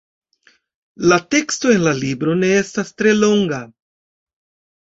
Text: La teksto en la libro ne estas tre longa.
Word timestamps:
La 1.11 1.19
teksto 1.35 1.73
en 1.75 1.85
la 1.89 1.93
libro 1.99 2.33
ne 2.39 2.51
estas 2.63 2.93
tre 3.03 3.15
longa. 3.21 3.61